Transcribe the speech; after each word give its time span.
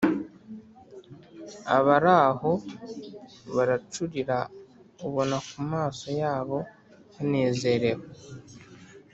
abaraho 1.77 2.51
baracurira 3.55 4.37
ubona 5.07 5.37
kumaso 5.47 6.07
yabo 6.21 6.57
banezerewe. 7.13 8.05